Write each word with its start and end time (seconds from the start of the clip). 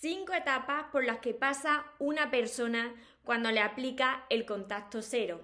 Cinco 0.00 0.32
etapas 0.32 0.84
por 0.90 1.04
las 1.04 1.18
que 1.18 1.34
pasa 1.34 1.84
una 1.98 2.30
persona 2.30 2.94
cuando 3.22 3.50
le 3.50 3.60
aplica 3.60 4.24
el 4.30 4.46
contacto 4.46 5.02
cero. 5.02 5.42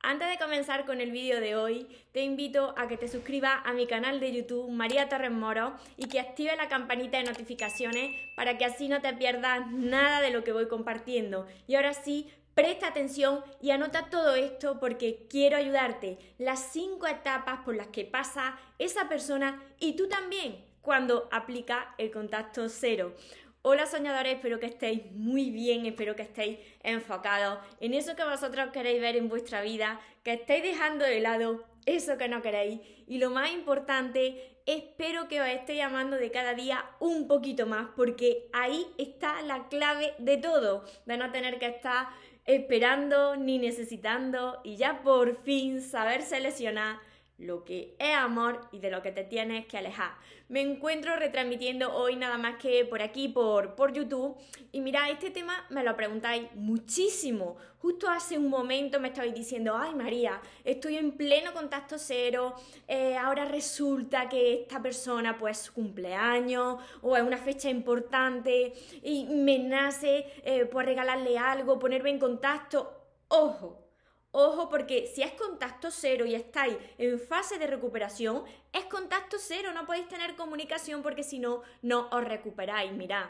Antes 0.00 0.30
de 0.30 0.38
comenzar 0.38 0.86
con 0.86 1.02
el 1.02 1.10
vídeo 1.10 1.38
de 1.38 1.54
hoy, 1.54 1.86
te 2.12 2.22
invito 2.22 2.72
a 2.78 2.88
que 2.88 2.96
te 2.96 3.08
suscribas 3.08 3.60
a 3.62 3.74
mi 3.74 3.86
canal 3.86 4.18
de 4.18 4.32
YouTube 4.32 4.70
María 4.70 5.10
Torres 5.10 5.30
Moro 5.30 5.74
y 5.98 6.08
que 6.08 6.18
active 6.18 6.56
la 6.56 6.70
campanita 6.70 7.18
de 7.18 7.24
notificaciones 7.24 8.16
para 8.36 8.56
que 8.56 8.64
así 8.64 8.88
no 8.88 9.02
te 9.02 9.12
pierdas 9.12 9.70
nada 9.70 10.22
de 10.22 10.30
lo 10.30 10.44
que 10.44 10.54
voy 10.54 10.66
compartiendo. 10.66 11.46
Y 11.66 11.74
ahora 11.74 11.92
sí, 11.92 12.32
presta 12.54 12.86
atención 12.86 13.44
y 13.60 13.70
anota 13.70 14.08
todo 14.08 14.34
esto 14.34 14.80
porque 14.80 15.26
quiero 15.28 15.58
ayudarte. 15.58 16.16
Las 16.38 16.72
cinco 16.72 17.06
etapas 17.06 17.60
por 17.66 17.76
las 17.76 17.88
que 17.88 18.06
pasa 18.06 18.58
esa 18.78 19.10
persona 19.10 19.62
y 19.78 19.94
tú 19.94 20.08
también 20.08 20.64
cuando 20.80 21.28
aplica 21.30 21.94
el 21.98 22.10
contacto 22.10 22.70
cero. 22.70 23.14
Hola 23.62 23.84
soñadores, 23.84 24.36
espero 24.36 24.58
que 24.58 24.64
estéis 24.64 25.12
muy 25.12 25.50
bien, 25.50 25.84
espero 25.84 26.16
que 26.16 26.22
estéis 26.22 26.58
enfocados 26.82 27.58
en 27.78 27.92
eso 27.92 28.16
que 28.16 28.24
vosotros 28.24 28.70
queréis 28.72 29.02
ver 29.02 29.16
en 29.16 29.28
vuestra 29.28 29.60
vida, 29.60 30.00
que 30.22 30.32
estéis 30.32 30.62
dejando 30.62 31.04
de 31.04 31.20
lado 31.20 31.66
eso 31.84 32.16
que 32.16 32.26
no 32.26 32.40
queréis. 32.40 32.80
Y 33.06 33.18
lo 33.18 33.28
más 33.28 33.52
importante, 33.52 34.56
espero 34.64 35.28
que 35.28 35.42
os 35.42 35.46
esté 35.46 35.76
llamando 35.76 36.16
de 36.16 36.30
cada 36.30 36.54
día 36.54 36.86
un 37.00 37.28
poquito 37.28 37.66
más 37.66 37.88
porque 37.94 38.48
ahí 38.54 38.86
está 38.96 39.42
la 39.42 39.68
clave 39.68 40.14
de 40.16 40.38
todo, 40.38 40.86
de 41.04 41.18
no 41.18 41.30
tener 41.30 41.58
que 41.58 41.66
estar 41.66 42.08
esperando 42.46 43.36
ni 43.36 43.58
necesitando 43.58 44.62
y 44.64 44.76
ya 44.76 45.02
por 45.02 45.36
fin 45.42 45.82
saber 45.82 46.22
seleccionar 46.22 46.98
lo 47.40 47.64
que 47.64 47.96
es 47.98 48.14
amor 48.14 48.60
y 48.70 48.78
de 48.78 48.90
lo 48.90 49.02
que 49.02 49.12
te 49.12 49.24
tienes 49.24 49.66
que 49.66 49.78
alejar. 49.78 50.12
Me 50.48 50.60
encuentro 50.60 51.16
retransmitiendo 51.16 51.94
hoy 51.94 52.16
nada 52.16 52.36
más 52.36 52.56
que 52.56 52.84
por 52.84 53.02
aquí, 53.02 53.28
por, 53.28 53.74
por 53.76 53.92
YouTube. 53.92 54.36
Y 54.72 54.80
mira, 54.80 55.08
este 55.08 55.30
tema 55.30 55.64
me 55.70 55.82
lo 55.82 55.96
preguntáis 55.96 56.52
muchísimo. 56.54 57.56
Justo 57.78 58.10
hace 58.10 58.36
un 58.36 58.48
momento 58.48 59.00
me 59.00 59.08
estabais 59.08 59.34
diciendo, 59.34 59.74
ay 59.74 59.94
María, 59.94 60.40
estoy 60.64 60.98
en 60.98 61.12
pleno 61.12 61.54
contacto 61.54 61.98
cero, 61.98 62.54
eh, 62.86 63.16
ahora 63.16 63.46
resulta 63.46 64.28
que 64.28 64.62
esta 64.62 64.82
persona 64.82 65.38
pues 65.38 65.58
su 65.58 65.72
cumpleaños 65.72 66.78
o 67.00 67.16
es 67.16 67.22
una 67.22 67.38
fecha 67.38 67.70
importante 67.70 68.74
y 69.02 69.24
me 69.24 69.58
nace 69.58 70.26
eh, 70.44 70.66
por 70.66 70.84
regalarle 70.84 71.38
algo, 71.38 71.78
ponerme 71.78 72.10
en 72.10 72.18
contacto. 72.18 73.00
Ojo, 73.28 73.89
Ojo 74.32 74.68
porque 74.68 75.10
si 75.12 75.22
es 75.22 75.32
contacto 75.32 75.90
cero 75.90 76.24
y 76.24 76.36
estáis 76.36 76.76
en 76.98 77.18
fase 77.18 77.58
de 77.58 77.66
recuperación, 77.66 78.44
es 78.72 78.84
contacto 78.84 79.38
cero, 79.40 79.72
no 79.74 79.86
podéis 79.86 80.06
tener 80.06 80.36
comunicación 80.36 81.02
porque 81.02 81.24
si 81.24 81.40
no, 81.40 81.62
no 81.82 82.08
os 82.12 82.24
recuperáis. 82.24 82.92
Mirad, 82.92 83.26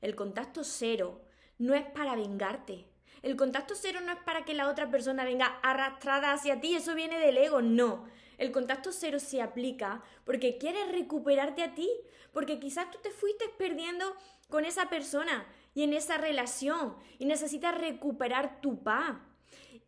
el 0.00 0.16
contacto 0.16 0.64
cero 0.64 1.20
no 1.58 1.74
es 1.74 1.84
para 1.84 2.16
vengarte. 2.16 2.86
El 3.22 3.36
contacto 3.36 3.74
cero 3.76 4.00
no 4.04 4.12
es 4.12 4.18
para 4.24 4.44
que 4.44 4.54
la 4.54 4.68
otra 4.68 4.90
persona 4.90 5.24
venga 5.24 5.60
arrastrada 5.62 6.32
hacia 6.32 6.60
ti, 6.60 6.74
eso 6.74 6.94
viene 6.94 7.20
del 7.20 7.36
ego, 7.38 7.62
no. 7.62 8.08
El 8.36 8.50
contacto 8.50 8.90
cero 8.90 9.20
se 9.20 9.42
aplica 9.42 10.02
porque 10.24 10.58
quieres 10.58 10.90
recuperarte 10.90 11.62
a 11.62 11.74
ti, 11.74 11.88
porque 12.32 12.58
quizás 12.58 12.90
tú 12.90 12.98
te 13.02 13.10
fuiste 13.10 13.44
perdiendo 13.56 14.16
con 14.48 14.64
esa 14.64 14.88
persona 14.88 15.46
y 15.74 15.84
en 15.84 15.92
esa 15.92 16.16
relación 16.16 16.96
y 17.18 17.26
necesitas 17.26 17.78
recuperar 17.78 18.60
tu 18.60 18.82
paz 18.82 19.16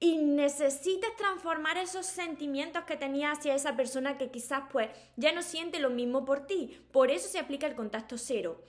y 0.02 0.16
necesitas 0.16 1.14
transformar 1.16 1.78
esos 1.78 2.06
sentimientos 2.06 2.82
que 2.82 2.96
tenías 2.96 3.38
hacia 3.38 3.54
esa 3.54 3.76
persona 3.76 4.18
que 4.18 4.32
quizás 4.32 4.64
pues 4.72 4.88
ya 5.14 5.30
no 5.30 5.42
siente 5.42 5.78
lo 5.78 5.90
mismo 5.90 6.24
por 6.24 6.44
ti. 6.44 6.76
Por 6.90 7.12
eso 7.12 7.28
se 7.28 7.38
aplica 7.38 7.68
el 7.68 7.76
contacto 7.76 8.18
cero. 8.18 8.60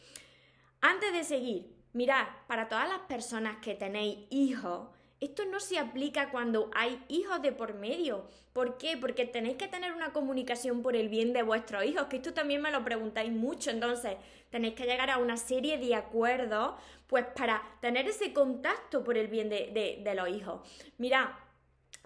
Antes 0.79 1.11
de 1.11 1.23
seguir, 1.23 1.75
mirad, 1.91 2.27
para 2.45 2.69
todas 2.69 2.87
las 2.87 2.99
personas 3.07 3.57
que 3.63 3.73
tenéis 3.73 4.27
hijos, 4.29 4.89
esto 5.23 5.45
no 5.45 5.59
se 5.59 5.79
aplica 5.79 6.29
cuando 6.31 6.69
hay 6.73 7.03
hijos 7.07 7.41
de 7.41 7.52
por 7.52 7.73
medio. 7.73 8.28
¿Por 8.53 8.78
qué? 8.78 8.97
Porque 8.97 9.25
tenéis 9.25 9.57
que 9.57 9.67
tener 9.67 9.94
una 9.94 10.13
comunicación 10.13 10.81
por 10.81 10.95
el 10.95 11.09
bien 11.09 11.34
de 11.34 11.44
vuestros 11.44 11.85
hijos, 11.85 12.07
que 12.07 12.17
esto 12.17 12.34
también 12.34 12.61
me 12.61 12.72
lo 12.72 12.84
preguntáis 12.84 13.31
mucho. 13.31 13.72
Entonces, 13.72 14.17
tenéis 14.50 14.75
que 14.75 14.85
llegar 14.85 15.09
a 15.09 15.17
una 15.17 15.38
serie 15.38 15.78
de 15.78 15.95
acuerdos, 15.95 16.75
pues 17.07 17.25
para 17.35 17.61
tener 17.81 18.07
ese 18.07 18.34
contacto 18.34 19.03
por 19.03 19.17
el 19.17 19.28
bien 19.28 19.50
de, 19.50 20.01
de 20.03 20.16
los 20.16 20.29
hijos. 20.29 20.61
Mira, 20.97 21.40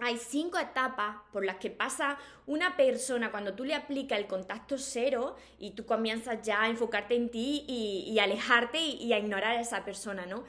hay 0.00 0.16
cinco 0.16 0.58
etapas 0.58 1.16
por 1.32 1.44
las 1.44 1.56
que 1.56 1.70
pasa 1.70 2.18
una 2.46 2.76
persona 2.76 3.32
cuando 3.32 3.54
tú 3.54 3.64
le 3.64 3.74
aplicas 3.74 4.18
el 4.18 4.28
contacto 4.28 4.78
cero 4.78 5.36
y 5.58 5.72
tú 5.72 5.86
comienzas 5.86 6.40
ya 6.42 6.62
a 6.62 6.68
enfocarte 6.68 7.16
en 7.16 7.30
ti 7.30 7.64
y, 7.66 8.16
alejarte 8.20 8.78
y, 8.78 9.12
a 9.12 9.18
ignorar 9.18 9.56
a 9.56 9.60
esa 9.60 9.84
persona, 9.84 10.24
¿no? 10.24 10.44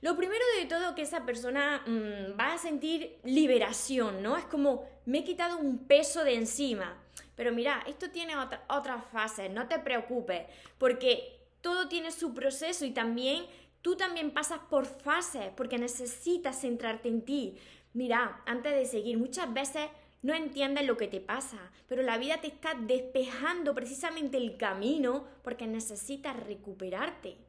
Lo 0.00 0.16
primero 0.16 0.44
de 0.58 0.66
todo 0.66 0.94
que 0.94 1.02
esa 1.02 1.26
persona 1.26 1.82
mm, 1.86 2.38
va 2.38 2.54
a 2.54 2.58
sentir 2.58 3.18
liberación, 3.24 4.22
¿no? 4.22 4.36
Es 4.36 4.44
como 4.44 4.88
me 5.06 5.18
he 5.18 5.24
quitado 5.24 5.58
un 5.58 5.86
peso 5.86 6.22
de 6.24 6.34
encima. 6.34 6.96
Pero 7.34 7.52
mira, 7.52 7.82
esto 7.86 8.10
tiene 8.10 8.36
otra, 8.36 8.64
otras 8.68 9.04
fases, 9.12 9.50
no 9.50 9.68
te 9.68 9.78
preocupes, 9.78 10.46
porque 10.76 11.40
todo 11.60 11.88
tiene 11.88 12.10
su 12.12 12.34
proceso 12.34 12.84
y 12.84 12.90
también 12.90 13.46
tú 13.82 13.96
también 13.96 14.32
pasas 14.32 14.60
por 14.70 14.86
fases, 14.86 15.50
porque 15.56 15.78
necesitas 15.78 16.60
centrarte 16.60 17.08
en 17.08 17.22
ti. 17.22 17.56
Mira, 17.92 18.42
antes 18.46 18.74
de 18.74 18.86
seguir, 18.86 19.18
muchas 19.18 19.52
veces 19.52 19.88
no 20.22 20.34
entiendes 20.34 20.86
lo 20.86 20.96
que 20.96 21.06
te 21.06 21.20
pasa, 21.20 21.58
pero 21.86 22.02
la 22.02 22.18
vida 22.18 22.40
te 22.40 22.48
está 22.48 22.74
despejando 22.74 23.74
precisamente 23.74 24.36
el 24.36 24.56
camino 24.56 25.26
porque 25.42 25.66
necesitas 25.66 26.36
recuperarte. 26.36 27.47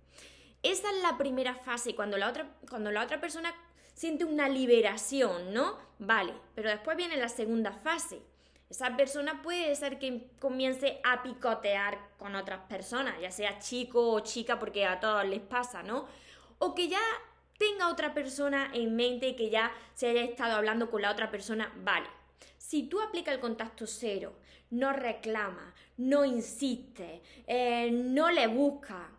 Esa 0.63 0.89
es 0.91 1.01
la 1.01 1.17
primera 1.17 1.55
fase, 1.55 1.95
cuando 1.95 2.17
la 2.17 2.29
otra, 2.29 2.49
cuando 2.69 2.91
la 2.91 3.03
otra 3.03 3.21
persona 3.21 3.53
siente 3.93 4.25
una 4.25 4.49
liberación, 4.49 5.53
¿no? 5.53 5.77
Vale, 5.99 6.33
pero 6.55 6.69
después 6.69 6.97
viene 6.97 7.17
la 7.17 7.29
segunda 7.29 7.71
fase. 7.71 8.21
Esa 8.69 8.95
persona 8.95 9.41
puede 9.41 9.75
ser 9.75 9.97
que 9.99 10.29
comience 10.39 11.01
a 11.03 11.23
picotear 11.23 11.97
con 12.17 12.35
otras 12.35 12.61
personas, 12.67 13.19
ya 13.19 13.31
sea 13.31 13.59
chico 13.59 14.11
o 14.11 14.19
chica, 14.19 14.59
porque 14.59 14.85
a 14.85 14.99
todos 14.99 15.25
les 15.25 15.41
pasa, 15.41 15.81
¿no? 15.81 16.05
O 16.59 16.75
que 16.75 16.87
ya 16.87 17.01
tenga 17.57 17.89
otra 17.89 18.13
persona 18.13 18.69
en 18.73 18.95
mente, 18.95 19.35
que 19.35 19.49
ya 19.49 19.71
se 19.95 20.07
haya 20.07 20.23
estado 20.23 20.55
hablando 20.55 20.89
con 20.89 21.01
la 21.01 21.11
otra 21.11 21.31
persona, 21.31 21.73
vale. 21.83 22.07
Si 22.57 22.83
tú 22.83 23.01
aplicas 23.01 23.33
el 23.33 23.41
contacto 23.41 23.87
cero, 23.87 24.35
no 24.69 24.93
reclama, 24.93 25.73
no 25.97 26.23
insiste, 26.23 27.21
eh, 27.47 27.89
no 27.91 28.29
le 28.29 28.47
busca, 28.47 29.09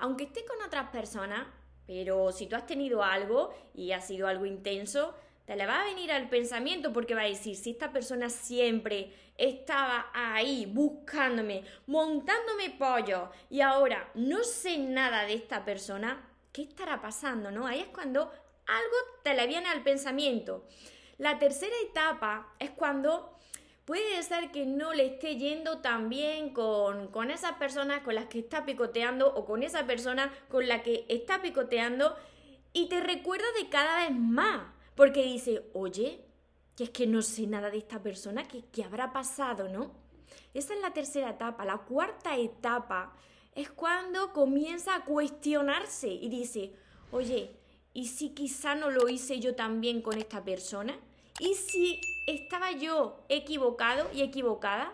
aunque 0.00 0.24
esté 0.24 0.44
con 0.44 0.60
otras 0.62 0.90
personas, 0.90 1.46
pero 1.86 2.32
si 2.32 2.46
tú 2.46 2.56
has 2.56 2.66
tenido 2.66 3.02
algo 3.02 3.54
y 3.74 3.92
ha 3.92 4.00
sido 4.00 4.26
algo 4.26 4.46
intenso, 4.46 5.14
te 5.44 5.56
le 5.56 5.66
va 5.66 5.80
a 5.80 5.84
venir 5.84 6.12
al 6.12 6.28
pensamiento 6.28 6.92
porque 6.92 7.14
va 7.14 7.22
a 7.22 7.24
decir, 7.24 7.56
si 7.56 7.70
esta 7.70 7.92
persona 7.92 8.30
siempre 8.30 9.12
estaba 9.36 10.10
ahí 10.12 10.66
buscándome, 10.66 11.64
montándome 11.86 12.70
pollo 12.78 13.30
y 13.48 13.60
ahora 13.60 14.10
no 14.14 14.44
sé 14.44 14.78
nada 14.78 15.24
de 15.24 15.34
esta 15.34 15.64
persona, 15.64 16.28
¿qué 16.52 16.62
estará 16.62 17.00
pasando? 17.00 17.50
¿No? 17.50 17.66
Ahí 17.66 17.80
es 17.80 17.88
cuando 17.88 18.30
algo 18.66 18.96
te 19.24 19.34
le 19.34 19.46
viene 19.46 19.68
al 19.68 19.82
pensamiento. 19.82 20.66
La 21.18 21.38
tercera 21.38 21.74
etapa 21.82 22.54
es 22.58 22.70
cuando 22.70 23.36
puede 23.90 24.22
ser 24.22 24.52
que 24.52 24.66
no 24.66 24.94
le 24.94 25.04
esté 25.04 25.36
yendo 25.36 25.78
tan 25.78 26.08
bien 26.08 26.50
con, 26.50 27.08
con 27.08 27.32
esas 27.32 27.54
personas 27.54 28.02
con 28.02 28.14
las 28.14 28.26
que 28.26 28.38
está 28.38 28.64
picoteando 28.64 29.34
o 29.34 29.44
con 29.44 29.64
esa 29.64 29.84
persona 29.84 30.32
con 30.48 30.68
la 30.68 30.84
que 30.84 31.06
está 31.08 31.42
picoteando 31.42 32.14
y 32.72 32.88
te 32.88 33.00
recuerda 33.00 33.46
de 33.60 33.68
cada 33.68 34.06
vez 34.06 34.16
más, 34.16 34.62
porque 34.94 35.24
dice, 35.24 35.68
oye, 35.74 36.24
que 36.76 36.84
es 36.84 36.90
que 36.90 37.08
no 37.08 37.20
sé 37.20 37.48
nada 37.48 37.68
de 37.68 37.78
esta 37.78 38.00
persona, 38.00 38.44
que, 38.44 38.64
que 38.66 38.84
habrá 38.84 39.12
pasado, 39.12 39.68
¿no? 39.68 39.90
Esa 40.54 40.74
es 40.74 40.80
la 40.80 40.92
tercera 40.92 41.30
etapa. 41.30 41.64
La 41.64 41.78
cuarta 41.78 42.36
etapa 42.36 43.12
es 43.56 43.72
cuando 43.72 44.32
comienza 44.32 44.94
a 44.94 45.04
cuestionarse 45.04 46.06
y 46.06 46.28
dice, 46.28 46.76
oye, 47.10 47.56
¿y 47.92 48.06
si 48.06 48.34
quizá 48.34 48.76
no 48.76 48.88
lo 48.88 49.08
hice 49.08 49.40
yo 49.40 49.56
también 49.56 50.00
con 50.00 50.16
esta 50.16 50.44
persona? 50.44 50.96
¿Y 51.40 51.54
si 51.54 52.00
estaba 52.26 52.70
yo 52.72 53.24
equivocado 53.28 54.10
y 54.12 54.20
equivocada? 54.20 54.92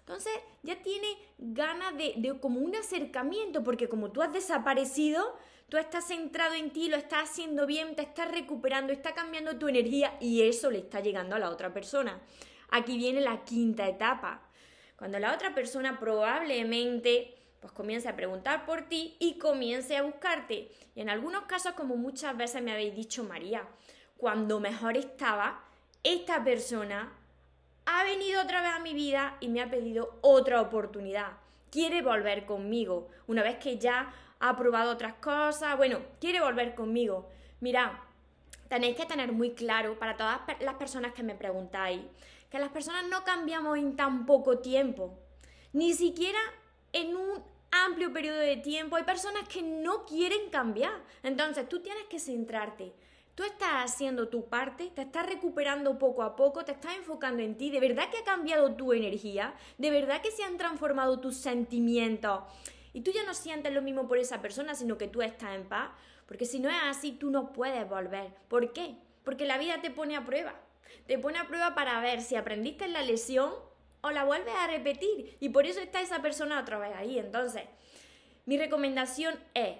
Entonces 0.00 0.32
ya 0.62 0.80
tiene 0.80 1.08
ganas 1.38 1.96
de, 1.96 2.14
de, 2.16 2.38
como 2.38 2.60
un 2.60 2.74
acercamiento, 2.76 3.64
porque 3.64 3.88
como 3.88 4.10
tú 4.10 4.22
has 4.22 4.32
desaparecido, 4.32 5.36
tú 5.68 5.76
estás 5.76 6.06
centrado 6.06 6.54
en 6.54 6.70
ti, 6.70 6.88
lo 6.88 6.96
estás 6.96 7.30
haciendo 7.30 7.66
bien, 7.66 7.96
te 7.96 8.02
estás 8.02 8.30
recuperando, 8.30 8.92
está 8.92 9.12
cambiando 9.12 9.58
tu 9.58 9.68
energía 9.68 10.16
y 10.20 10.42
eso 10.42 10.70
le 10.70 10.78
está 10.78 11.00
llegando 11.00 11.36
a 11.36 11.40
la 11.40 11.50
otra 11.50 11.74
persona. 11.74 12.20
Aquí 12.70 12.96
viene 12.96 13.20
la 13.20 13.44
quinta 13.44 13.88
etapa. 13.88 14.42
Cuando 14.96 15.18
la 15.18 15.34
otra 15.34 15.54
persona 15.54 15.98
probablemente 15.98 17.34
pues 17.60 17.72
comience 17.72 18.08
a 18.08 18.14
preguntar 18.14 18.64
por 18.64 18.88
ti 18.88 19.16
y 19.18 19.38
comience 19.38 19.96
a 19.96 20.02
buscarte. 20.02 20.70
Y 20.94 21.00
en 21.00 21.10
algunos 21.10 21.42
casos, 21.44 21.72
como 21.72 21.96
muchas 21.96 22.36
veces 22.36 22.62
me 22.62 22.72
habéis 22.72 22.94
dicho, 22.94 23.24
María, 23.24 23.66
cuando 24.16 24.60
mejor 24.60 24.96
estaba, 24.96 25.64
esta 26.02 26.42
persona 26.44 27.12
ha 27.86 28.04
venido 28.04 28.42
otra 28.42 28.60
vez 28.60 28.70
a 28.70 28.80
mi 28.80 28.94
vida 28.94 29.36
y 29.40 29.48
me 29.48 29.62
ha 29.62 29.70
pedido 29.70 30.18
otra 30.20 30.60
oportunidad. 30.60 31.32
Quiere 31.70 32.02
volver 32.02 32.44
conmigo. 32.46 33.08
Una 33.26 33.42
vez 33.42 33.58
que 33.58 33.78
ya 33.78 34.12
ha 34.40 34.56
probado 34.56 34.92
otras 34.92 35.14
cosas, 35.14 35.76
bueno, 35.76 36.00
quiere 36.20 36.40
volver 36.40 36.74
conmigo. 36.74 37.28
Mira, 37.60 38.04
tenéis 38.68 38.96
que 38.96 39.06
tener 39.06 39.32
muy 39.32 39.52
claro 39.52 39.98
para 39.98 40.16
todas 40.16 40.40
las 40.60 40.74
personas 40.74 41.12
que 41.12 41.22
me 41.22 41.34
preguntáis, 41.34 42.02
que 42.50 42.58
las 42.58 42.70
personas 42.70 43.06
no 43.08 43.24
cambiamos 43.24 43.78
en 43.78 43.96
tan 43.96 44.26
poco 44.26 44.58
tiempo, 44.58 45.18
ni 45.72 45.94
siquiera 45.94 46.38
en 46.92 47.16
un 47.16 47.42
amplio 47.70 48.12
periodo 48.12 48.38
de 48.38 48.56
tiempo. 48.56 48.96
Hay 48.96 49.04
personas 49.04 49.48
que 49.48 49.62
no 49.62 50.04
quieren 50.06 50.50
cambiar. 50.50 51.02
Entonces 51.22 51.68
tú 51.68 51.80
tienes 51.80 52.04
que 52.04 52.18
centrarte. 52.18 52.92
Tú 53.38 53.44
estás 53.44 53.84
haciendo 53.84 54.26
tu 54.26 54.48
parte, 54.48 54.90
te 54.96 55.02
estás 55.02 55.24
recuperando 55.24 55.96
poco 55.96 56.24
a 56.24 56.34
poco, 56.34 56.64
te 56.64 56.72
estás 56.72 56.96
enfocando 56.96 57.40
en 57.40 57.56
ti. 57.56 57.70
¿De 57.70 57.78
verdad 57.78 58.10
que 58.10 58.18
ha 58.18 58.24
cambiado 58.24 58.74
tu 58.74 58.92
energía? 58.92 59.54
¿De 59.76 59.92
verdad 59.92 60.20
que 60.20 60.32
se 60.32 60.42
han 60.42 60.58
transformado 60.58 61.20
tus 61.20 61.36
sentimientos? 61.36 62.42
Y 62.92 63.02
tú 63.02 63.12
ya 63.12 63.22
no 63.22 63.34
sientes 63.34 63.72
lo 63.72 63.80
mismo 63.80 64.08
por 64.08 64.18
esa 64.18 64.42
persona, 64.42 64.74
sino 64.74 64.98
que 64.98 65.06
tú 65.06 65.22
estás 65.22 65.54
en 65.54 65.68
paz. 65.68 65.90
Porque 66.26 66.46
si 66.46 66.58
no 66.58 66.68
es 66.68 66.74
así, 66.82 67.12
tú 67.12 67.30
no 67.30 67.52
puedes 67.52 67.88
volver. 67.88 68.34
¿Por 68.48 68.72
qué? 68.72 68.96
Porque 69.22 69.46
la 69.46 69.56
vida 69.56 69.80
te 69.80 69.92
pone 69.92 70.16
a 70.16 70.24
prueba. 70.24 70.56
Te 71.06 71.16
pone 71.16 71.38
a 71.38 71.46
prueba 71.46 71.76
para 71.76 72.00
ver 72.00 72.22
si 72.22 72.34
aprendiste 72.34 72.88
la 72.88 73.02
lesión 73.02 73.52
o 74.00 74.10
la 74.10 74.24
vuelves 74.24 74.54
a 74.56 74.66
repetir. 74.66 75.36
Y 75.38 75.50
por 75.50 75.64
eso 75.64 75.78
está 75.78 76.00
esa 76.00 76.20
persona 76.22 76.58
otra 76.58 76.78
vez 76.78 76.90
ahí. 76.96 77.20
Entonces, 77.20 77.62
mi 78.46 78.58
recomendación 78.58 79.38
es 79.54 79.76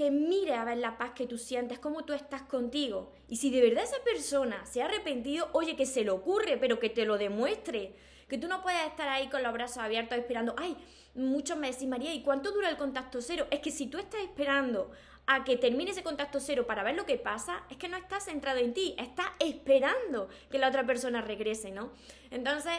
que 0.00 0.10
mire 0.10 0.54
a 0.54 0.64
ver 0.64 0.78
la 0.78 0.96
paz 0.96 1.10
que 1.10 1.26
tú 1.26 1.36
sientes, 1.36 1.78
cómo 1.78 2.06
tú 2.06 2.14
estás 2.14 2.40
contigo. 2.40 3.12
Y 3.28 3.36
si 3.36 3.50
de 3.50 3.60
verdad 3.60 3.84
esa 3.84 4.02
persona 4.02 4.64
se 4.64 4.80
ha 4.80 4.86
arrepentido, 4.86 5.50
oye, 5.52 5.76
que 5.76 5.84
se 5.84 6.04
le 6.04 6.10
ocurre, 6.10 6.56
pero 6.56 6.80
que 6.80 6.88
te 6.88 7.04
lo 7.04 7.18
demuestre. 7.18 7.92
Que 8.26 8.38
tú 8.38 8.48
no 8.48 8.62
puedes 8.62 8.80
estar 8.86 9.10
ahí 9.10 9.28
con 9.28 9.42
los 9.42 9.52
brazos 9.52 9.76
abiertos 9.76 10.16
esperando, 10.16 10.54
ay, 10.56 10.74
muchos 11.14 11.58
me 11.58 11.70
decís, 11.70 11.86
María, 11.86 12.14
¿y 12.14 12.22
cuánto 12.22 12.50
dura 12.50 12.70
el 12.70 12.78
contacto 12.78 13.20
cero? 13.20 13.46
Es 13.50 13.60
que 13.60 13.70
si 13.70 13.88
tú 13.88 13.98
estás 13.98 14.22
esperando 14.22 14.90
a 15.26 15.44
que 15.44 15.58
termine 15.58 15.90
ese 15.90 16.02
contacto 16.02 16.40
cero 16.40 16.66
para 16.66 16.82
ver 16.82 16.94
lo 16.94 17.04
que 17.04 17.18
pasa, 17.18 17.66
es 17.68 17.76
que 17.76 17.90
no 17.90 17.98
estás 17.98 18.24
centrado 18.24 18.58
en 18.58 18.72
ti, 18.72 18.94
estás 18.96 19.26
esperando 19.38 20.30
que 20.50 20.58
la 20.58 20.68
otra 20.68 20.86
persona 20.86 21.20
regrese, 21.20 21.72
¿no? 21.72 21.92
Entonces, 22.30 22.72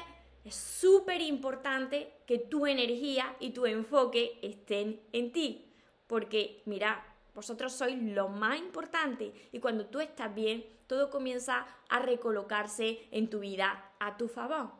es 0.43 0.55
súper 0.55 1.21
importante 1.21 2.13
que 2.25 2.39
tu 2.39 2.65
energía 2.65 3.35
y 3.39 3.51
tu 3.51 3.67
enfoque 3.67 4.39
estén 4.41 5.01
en 5.11 5.31
ti. 5.31 5.67
Porque, 6.07 6.61
mira, 6.65 7.10
vosotros 7.33 7.73
sois 7.73 8.01
lo 8.01 8.27
más 8.27 8.59
importante 8.59 9.33
y 9.51 9.59
cuando 9.59 9.85
tú 9.85 9.99
estás 9.99 10.33
bien, 10.33 10.65
todo 10.87 11.09
comienza 11.09 11.65
a 11.89 11.99
recolocarse 11.99 13.07
en 13.11 13.29
tu 13.29 13.39
vida 13.39 13.91
a 13.99 14.17
tu 14.17 14.27
favor. 14.27 14.71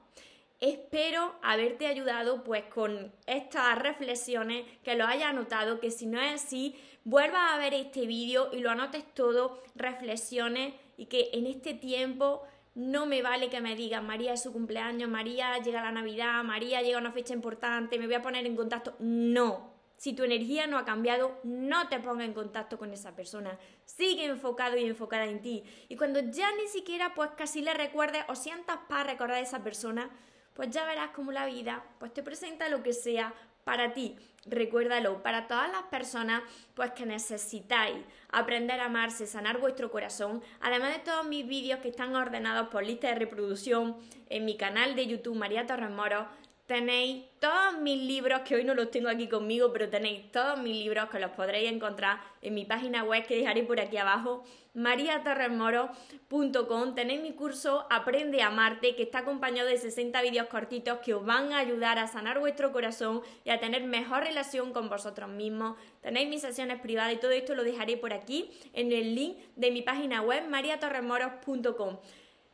Espero 0.60 1.34
haberte 1.42 1.88
ayudado 1.88 2.44
pues 2.44 2.66
con 2.66 3.12
estas 3.26 3.80
reflexiones, 3.80 4.66
que 4.84 4.96
lo 4.96 5.08
hayas 5.08 5.30
anotado, 5.30 5.80
que 5.80 5.90
si 5.90 6.06
no 6.06 6.22
es 6.22 6.44
así, 6.44 6.76
vuelvas 7.04 7.52
a 7.52 7.58
ver 7.58 7.74
este 7.74 8.06
vídeo 8.06 8.50
y 8.54 8.60
lo 8.60 8.70
anotes 8.70 9.12
todo, 9.16 9.64
reflexiones 9.76 10.76
y 10.98 11.08
que 11.08 11.30
en 11.34 11.48
este 11.48 11.74
tiempo 11.74 12.44
no 12.76 13.06
me 13.06 13.22
vale 13.22 13.50
que 13.50 13.60
me 13.60 13.76
digan, 13.76 14.06
María 14.06 14.34
es 14.34 14.44
su 14.44 14.54
cumpleaños, 14.54 15.10
María 15.10 15.58
llega 15.58 15.82
la 15.82 15.92
Navidad, 15.92 16.44
María 16.44 16.82
llega 16.82 17.00
una 17.00 17.12
fecha 17.12 17.34
importante, 17.34 17.98
me 17.98 18.06
voy 18.06 18.16
a 18.16 18.22
poner 18.22 18.46
en 18.46 18.56
contacto. 18.56 18.96
No. 19.00 19.71
Si 20.02 20.14
tu 20.14 20.24
energía 20.24 20.66
no 20.66 20.80
ha 20.80 20.84
cambiado, 20.84 21.40
no 21.44 21.88
te 21.88 22.00
pongas 22.00 22.26
en 22.26 22.34
contacto 22.34 22.80
con 22.80 22.92
esa 22.92 23.16
persona. 23.16 23.60
Sigue 23.86 24.26
enfocado 24.26 24.76
y 24.76 24.86
enfocada 24.86 25.26
en 25.26 25.44
ti. 25.44 25.64
Y 25.90 25.96
cuando 25.96 26.22
ya 26.22 26.52
ni 26.56 26.68
siquiera 26.68 27.14
pues 27.14 27.30
casi 27.38 27.62
le 27.62 27.72
recuerdes 27.76 28.24
o 28.28 28.34
sientas 28.34 28.80
para 28.90 29.04
recordar 29.04 29.38
a 29.38 29.42
esa 29.42 29.64
persona, 29.64 30.10
pues 30.56 30.72
ya 30.72 30.88
verás 30.88 31.12
cómo 31.12 31.32
la 31.32 31.46
vida 31.46 31.86
pues 32.00 32.12
te 32.16 32.24
presenta 32.24 32.68
lo 32.68 32.82
que 32.82 32.94
sea 32.94 33.32
para 33.64 33.94
ti. 33.94 34.16
Recuérdalo, 34.48 35.22
para 35.22 35.46
todas 35.46 35.72
las 35.72 35.84
personas 35.84 36.42
pues 36.74 36.90
que 36.94 37.06
necesitáis 37.06 37.98
aprender 38.32 38.80
a 38.80 38.86
amarse, 38.86 39.28
sanar 39.28 39.60
vuestro 39.60 39.92
corazón, 39.92 40.42
además 40.62 40.94
de 40.94 41.00
todos 41.00 41.28
mis 41.28 41.48
vídeos 41.48 41.80
que 41.80 41.90
están 41.90 42.16
ordenados 42.16 42.70
por 42.70 42.84
lista 42.84 43.08
de 43.10 43.20
reproducción 43.20 43.98
en 44.30 44.46
mi 44.46 44.58
canal 44.58 44.96
de 44.96 45.06
YouTube 45.06 45.38
María 45.38 45.68
Torres 45.68 45.92
Moro, 45.92 46.28
tenéis 46.72 47.26
todos 47.42 47.82
mis 47.82 48.02
libros, 48.02 48.40
que 48.46 48.56
hoy 48.56 48.64
no 48.64 48.74
los 48.74 48.92
tengo 48.92 49.10
aquí 49.10 49.28
conmigo, 49.28 49.74
pero 49.74 49.90
tenéis 49.90 50.32
todos 50.32 50.58
mis 50.58 50.74
libros 50.74 51.10
que 51.10 51.20
los 51.20 51.32
podréis 51.32 51.70
encontrar 51.70 52.22
en 52.42 52.54
mi 52.54 52.64
página 52.64 53.04
web 53.04 53.28
que 53.28 53.36
dejaré 53.36 53.64
por 53.64 53.82
aquí 53.82 53.98
abajo, 53.98 54.46
mariatorresmoro.com. 54.74 56.96
Tenéis 56.96 57.22
mi 57.22 57.34
curso 57.34 57.86
Aprende 57.90 58.42
a 58.42 58.48
amarte, 58.48 58.96
que 58.96 59.04
está 59.04 59.20
acompañado 59.20 59.68
de 59.68 59.76
60 59.76 60.22
vídeos 60.22 60.48
cortitos 60.48 61.00
que 61.00 61.14
os 61.14 61.26
van 61.26 61.52
a 61.52 61.58
ayudar 61.58 62.00
a 62.00 62.08
sanar 62.08 62.40
vuestro 62.40 62.72
corazón 62.72 63.22
y 63.44 63.50
a 63.50 63.60
tener 63.60 63.84
mejor 63.84 64.24
relación 64.24 64.72
con 64.72 64.88
vosotros 64.88 65.30
mismos. 65.30 65.76
Tenéis 66.00 66.30
mis 66.30 66.40
sesiones 66.40 66.80
privadas 66.80 67.16
y 67.16 67.18
todo 67.18 67.32
esto 67.32 67.54
lo 67.54 67.66
dejaré 67.66 67.98
por 67.98 68.14
aquí 68.14 68.50
en 68.72 68.94
el 68.94 69.14
link 69.14 69.36
de 69.58 69.72
mi 69.72 69.82
página 69.82 70.22
web, 70.22 70.48
mariatorresmoro.com. 70.48 71.98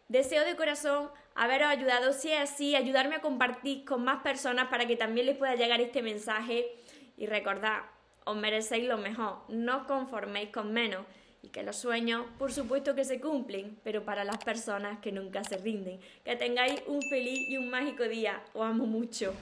Deseo 0.10 0.46
de 0.46 0.56
corazón 0.56 1.10
haberos 1.38 1.70
ayudado, 1.70 2.12
si 2.14 2.32
es 2.32 2.40
así, 2.40 2.76
ayudarme 2.76 3.16
a 3.16 3.22
compartir 3.22 3.86
con 3.86 4.04
más 4.04 4.22
personas 4.22 4.68
para 4.68 4.88
que 4.88 4.96
también 4.96 5.28
les 5.28 5.38
pueda 5.38 5.56
llegar 5.56 5.80
este 5.80 6.02
mensaje. 6.02 6.68
Y 7.16 7.28
recordad, 7.28 7.84
os 8.26 8.36
merecéis 8.36 8.88
lo 8.88 8.98
mejor, 8.98 9.40
no 9.48 9.78
os 9.78 9.84
conforméis 9.84 10.50
con 10.50 10.74
menos. 10.74 11.06
Y 11.44 11.50
que 11.50 11.64
los 11.64 11.78
sueños, 11.78 12.26
por 12.40 12.52
supuesto 12.52 12.96
que 12.96 13.06
se 13.06 13.22
cumplen, 13.22 13.80
pero 13.84 14.04
para 14.04 14.24
las 14.24 14.44
personas 14.44 15.00
que 15.00 15.12
nunca 15.12 15.44
se 15.44 15.58
rinden. 15.58 16.00
Que 16.26 16.36
tengáis 16.36 16.82
un 16.88 17.02
feliz 17.04 17.40
y 17.48 17.58
un 17.58 17.70
mágico 17.70 18.04
día. 18.04 18.42
Os 18.54 18.66
amo 18.66 18.86
mucho. 18.86 19.34